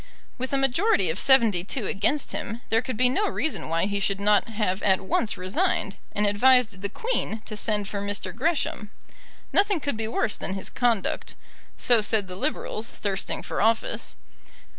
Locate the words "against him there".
1.85-2.81